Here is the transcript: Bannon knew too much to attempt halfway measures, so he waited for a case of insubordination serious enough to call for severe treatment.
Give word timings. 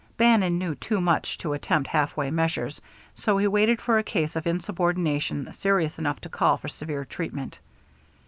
Bannon 0.17 0.57
knew 0.57 0.73
too 0.73 0.99
much 0.99 1.37
to 1.37 1.53
attempt 1.53 1.87
halfway 1.87 2.31
measures, 2.31 2.81
so 3.13 3.37
he 3.37 3.45
waited 3.45 3.79
for 3.79 3.99
a 3.99 4.03
case 4.03 4.35
of 4.35 4.47
insubordination 4.47 5.53
serious 5.53 5.99
enough 5.99 6.19
to 6.21 6.27
call 6.29 6.57
for 6.57 6.69
severe 6.69 7.05
treatment. 7.05 7.59